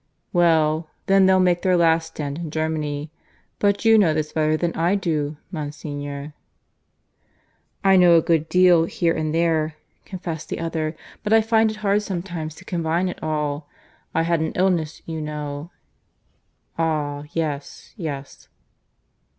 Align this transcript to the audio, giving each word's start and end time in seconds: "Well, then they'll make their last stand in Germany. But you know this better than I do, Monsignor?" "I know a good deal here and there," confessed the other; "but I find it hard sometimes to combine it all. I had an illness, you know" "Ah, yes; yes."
"Well, 0.33 0.89
then 1.05 1.27
they'll 1.27 1.39
make 1.39 1.61
their 1.61 1.77
last 1.77 2.07
stand 2.07 2.39
in 2.39 2.49
Germany. 2.49 3.11
But 3.59 3.85
you 3.85 3.99
know 3.99 4.15
this 4.15 4.33
better 4.33 4.57
than 4.57 4.73
I 4.73 4.95
do, 4.95 5.37
Monsignor?" 5.51 6.33
"I 7.83 7.97
know 7.97 8.17
a 8.17 8.21
good 8.23 8.49
deal 8.49 8.85
here 8.85 9.13
and 9.15 9.31
there," 9.31 9.75
confessed 10.05 10.49
the 10.49 10.59
other; 10.59 10.95
"but 11.21 11.33
I 11.33 11.41
find 11.41 11.69
it 11.69 11.77
hard 11.85 12.01
sometimes 12.01 12.55
to 12.55 12.65
combine 12.65 13.09
it 13.09 13.21
all. 13.21 13.69
I 14.15 14.23
had 14.23 14.39
an 14.39 14.53
illness, 14.53 15.03
you 15.05 15.21
know" 15.21 15.69
"Ah, 16.79 17.25
yes; 17.33 17.93
yes." 17.95 18.47